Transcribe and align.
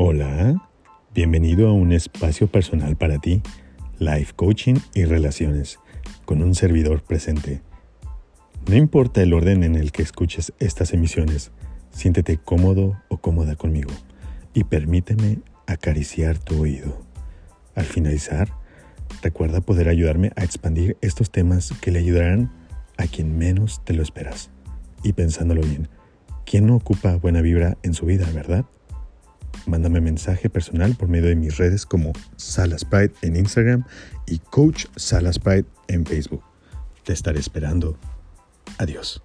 Hola, 0.00 0.62
bienvenido 1.12 1.66
a 1.66 1.72
un 1.72 1.90
espacio 1.90 2.46
personal 2.46 2.94
para 2.94 3.18
ti, 3.18 3.42
life 3.98 4.32
coaching 4.36 4.76
y 4.94 5.04
relaciones, 5.04 5.80
con 6.24 6.40
un 6.40 6.54
servidor 6.54 7.02
presente. 7.02 7.62
No 8.68 8.76
importa 8.76 9.22
el 9.22 9.32
orden 9.32 9.64
en 9.64 9.74
el 9.74 9.90
que 9.90 10.02
escuches 10.02 10.52
estas 10.60 10.92
emisiones, 10.92 11.50
siéntete 11.90 12.36
cómodo 12.36 13.02
o 13.08 13.16
cómoda 13.16 13.56
conmigo 13.56 13.90
y 14.54 14.62
permíteme 14.62 15.40
acariciar 15.66 16.38
tu 16.38 16.62
oído. 16.62 17.04
Al 17.74 17.84
finalizar, 17.84 18.52
recuerda 19.20 19.60
poder 19.60 19.88
ayudarme 19.88 20.30
a 20.36 20.44
expandir 20.44 20.96
estos 21.00 21.32
temas 21.32 21.72
que 21.80 21.90
le 21.90 21.98
ayudarán 21.98 22.52
a 22.98 23.08
quien 23.08 23.36
menos 23.36 23.84
te 23.84 23.94
lo 23.94 24.04
esperas. 24.04 24.52
Y 25.02 25.14
pensándolo 25.14 25.62
bien, 25.62 25.88
¿quién 26.46 26.68
no 26.68 26.76
ocupa 26.76 27.16
buena 27.16 27.40
vibra 27.40 27.78
en 27.82 27.94
su 27.94 28.06
vida, 28.06 28.30
verdad? 28.32 28.64
Mándame 29.66 30.00
mensaje 30.00 30.48
personal 30.48 30.94
por 30.94 31.08
medio 31.08 31.28
de 31.28 31.36
mis 31.36 31.56
redes 31.56 31.84
como 31.84 32.12
Salas 32.36 32.84
Pride 32.84 33.12
en 33.22 33.36
Instagram 33.36 33.84
y 34.26 34.38
Coach 34.38 34.86
Salas 34.96 35.38
Pride 35.38 35.66
en 35.88 36.06
Facebook. 36.06 36.42
Te 37.04 37.12
estaré 37.12 37.38
esperando. 37.38 37.96
Adiós. 38.78 39.22